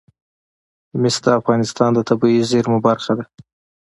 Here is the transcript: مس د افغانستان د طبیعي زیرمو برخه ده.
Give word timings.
مس 1.01 1.15
د 1.23 1.27
افغانستان 1.39 1.89
د 1.93 1.99
طبیعي 2.09 2.41
زیرمو 2.51 2.77
برخه 2.87 3.11
ده. 3.17 3.25